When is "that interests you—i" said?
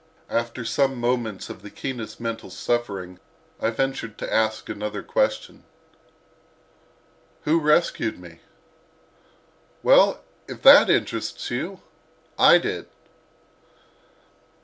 10.63-12.57